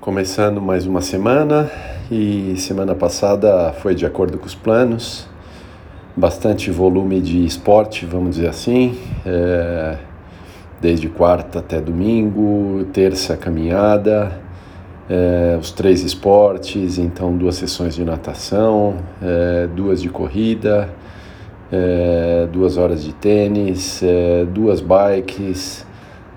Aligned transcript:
começando 0.00 0.62
mais 0.62 0.86
uma 0.86 1.00
semana 1.00 1.68
e 2.08 2.54
semana 2.56 2.94
passada 2.94 3.72
foi 3.72 3.96
de 3.96 4.06
acordo 4.06 4.38
com 4.38 4.46
os 4.46 4.54
planos, 4.54 5.26
bastante 6.16 6.70
volume 6.70 7.20
de 7.20 7.44
esporte, 7.44 8.06
vamos 8.06 8.36
dizer 8.36 8.48
assim, 8.48 8.96
é, 9.26 9.98
desde 10.80 11.08
quarta 11.08 11.58
até 11.58 11.80
domingo, 11.80 12.84
terça 12.92 13.36
caminhada, 13.36 14.40
é, 15.10 15.58
os 15.60 15.72
três 15.72 16.04
esportes, 16.04 16.96
então 16.96 17.36
duas 17.36 17.56
sessões 17.56 17.96
de 17.96 18.04
natação, 18.04 18.98
é, 19.20 19.66
duas 19.66 20.00
de 20.00 20.08
corrida, 20.08 20.88
é, 21.72 22.46
duas 22.52 22.76
horas 22.76 23.02
de 23.02 23.12
tênis, 23.14 24.00
é, 24.04 24.44
duas 24.44 24.80
bikes 24.80 25.87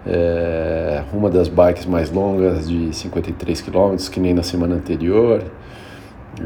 é, 0.05 1.03
uma 1.13 1.29
das 1.29 1.47
bikes 1.47 1.85
mais 1.85 2.11
longas 2.11 2.67
de 2.67 2.95
53 2.95 3.61
km, 3.61 3.95
que 4.11 4.19
nem 4.19 4.33
na 4.33 4.43
semana 4.43 4.75
anterior. 4.75 5.43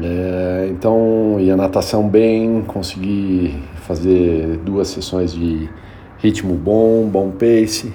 É, 0.02 0.68
então, 0.70 1.36
e 1.38 1.50
a 1.50 1.56
natação 1.56 2.08
bem, 2.08 2.62
consegui 2.66 3.54
fazer 3.86 4.58
duas 4.58 4.88
sessões 4.88 5.32
de 5.32 5.68
ritmo 6.18 6.54
bom, 6.54 7.08
bom 7.08 7.30
pace. 7.30 7.92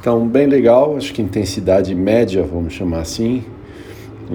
Então, 0.00 0.26
bem 0.28 0.46
legal, 0.46 0.96
acho 0.96 1.12
que 1.14 1.22
intensidade 1.22 1.94
média, 1.94 2.42
vamos 2.42 2.74
chamar 2.74 3.00
assim. 3.00 3.42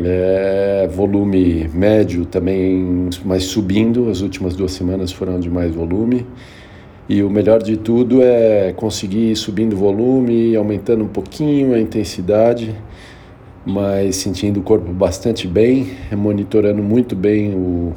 É, 0.04 0.88
volume 0.92 1.68
médio 1.74 2.26
também, 2.26 3.10
mas 3.24 3.46
subindo. 3.46 4.10
As 4.10 4.22
últimas 4.22 4.56
duas 4.56 4.72
semanas 4.72 5.12
foram 5.12 5.40
de 5.40 5.50
mais 5.50 5.74
volume. 5.74 6.26
E 7.10 7.24
o 7.24 7.30
melhor 7.30 7.64
de 7.64 7.76
tudo 7.76 8.22
é 8.22 8.72
conseguir 8.74 9.32
ir 9.32 9.36
subindo 9.36 9.74
o 9.74 9.78
volume, 9.78 10.56
aumentando 10.56 11.04
um 11.04 11.08
pouquinho 11.08 11.74
a 11.74 11.80
intensidade, 11.80 12.76
mas 13.66 14.18
sentindo 14.18 14.60
o 14.60 14.64
corpo 14.64 14.94
bastante 14.94 15.48
bem, 15.48 15.98
monitorando 16.12 16.84
muito 16.84 17.16
bem 17.16 17.56
o, 17.56 17.94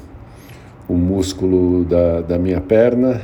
o 0.89 0.95
músculo 0.95 1.85
da, 1.85 2.23
da 2.23 2.39
minha 2.39 2.59
perna, 2.59 3.21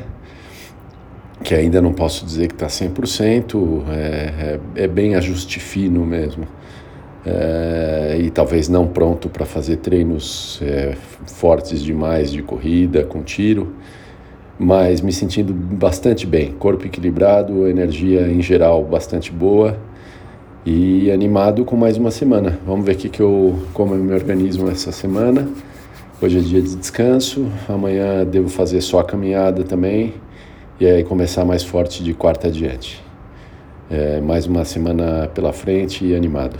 que 1.42 1.54
ainda 1.54 1.80
não 1.80 1.94
posso 1.94 2.26
dizer 2.26 2.48
que 2.48 2.54
está 2.54 2.66
100%, 2.66 3.84
é, 3.88 3.96
é, 3.96 4.60
é 4.84 4.86
bem 4.86 5.14
ajuste 5.14 5.58
fino 5.58 6.04
mesmo. 6.04 6.46
É, 7.24 8.18
e 8.20 8.28
talvez 8.28 8.68
não 8.68 8.86
pronto 8.86 9.30
para 9.30 9.46
fazer 9.46 9.76
treinos 9.76 10.60
é, 10.62 10.94
fortes 11.24 11.82
demais 11.82 12.30
de 12.30 12.42
corrida 12.42 13.04
com 13.04 13.22
tiro 13.22 13.74
mas 14.58 15.00
me 15.00 15.12
sentindo 15.12 15.52
bastante 15.52 16.26
bem, 16.26 16.52
corpo 16.52 16.84
equilibrado, 16.84 17.68
energia 17.68 18.28
em 18.28 18.42
geral 18.42 18.82
bastante 18.82 19.30
boa 19.30 19.78
e 20.66 21.10
animado 21.10 21.64
com 21.64 21.76
mais 21.76 21.96
uma 21.96 22.10
semana. 22.10 22.58
Vamos 22.66 22.84
ver 22.84 22.96
que 22.96 23.08
que 23.08 23.20
eu 23.20 23.58
como 23.72 23.94
eu 23.94 24.02
me 24.02 24.12
organizo 24.12 24.68
essa 24.68 24.90
semana. 24.90 25.48
Hoje 26.20 26.38
é 26.38 26.40
dia 26.40 26.60
de 26.60 26.74
descanso, 26.74 27.46
amanhã 27.68 28.24
devo 28.24 28.48
fazer 28.48 28.80
só 28.80 28.98
a 28.98 29.04
caminhada 29.04 29.62
também 29.62 30.14
e 30.80 30.86
aí 30.86 31.04
começar 31.04 31.44
mais 31.44 31.62
forte 31.62 32.02
de 32.02 32.12
quarta 32.12 32.48
adiante. 32.48 33.00
É, 33.88 34.20
mais 34.20 34.46
uma 34.46 34.64
semana 34.64 35.28
pela 35.32 35.52
frente 35.52 36.04
e 36.04 36.14
animado. 36.14 36.58